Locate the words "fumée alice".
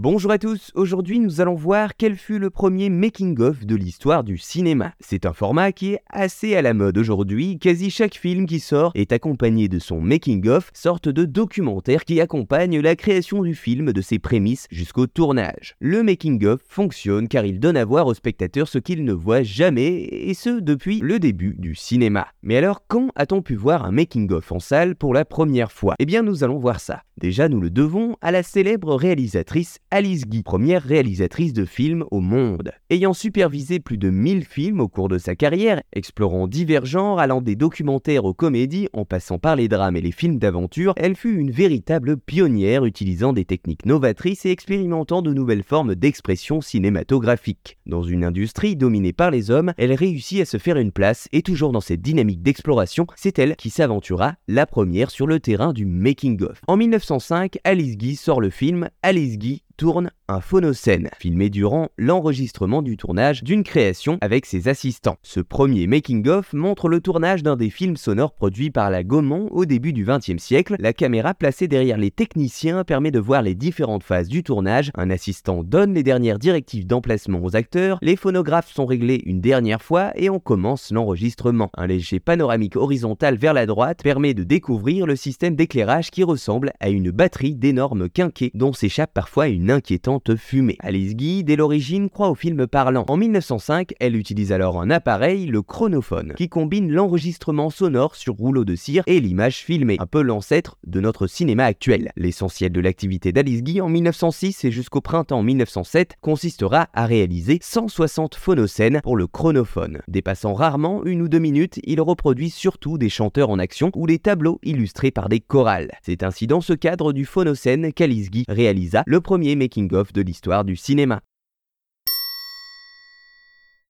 90.36-91.14